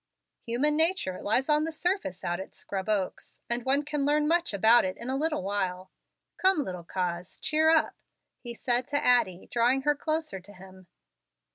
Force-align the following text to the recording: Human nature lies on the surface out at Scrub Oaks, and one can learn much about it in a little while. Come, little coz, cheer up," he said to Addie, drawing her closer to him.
Human 0.47 0.75
nature 0.75 1.21
lies 1.21 1.47
on 1.47 1.63
the 1.63 1.71
surface 1.71 2.23
out 2.23 2.39
at 2.39 2.55
Scrub 2.55 2.89
Oaks, 2.89 3.39
and 3.47 3.63
one 3.63 3.85
can 3.85 4.03
learn 4.03 4.27
much 4.27 4.51
about 4.51 4.83
it 4.83 4.97
in 4.97 5.11
a 5.11 5.15
little 5.15 5.43
while. 5.43 5.91
Come, 6.37 6.63
little 6.63 6.83
coz, 6.83 7.37
cheer 7.37 7.69
up," 7.69 7.93
he 8.39 8.55
said 8.55 8.87
to 8.87 8.97
Addie, 9.05 9.47
drawing 9.51 9.83
her 9.83 9.93
closer 9.93 10.39
to 10.39 10.53
him. 10.53 10.87